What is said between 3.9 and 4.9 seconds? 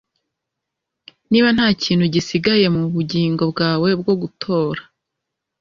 bwo gutora